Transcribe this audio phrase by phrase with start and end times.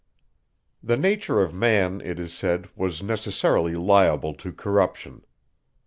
[0.81, 5.23] The nature of man, it is said, was necessarily liable to corruption.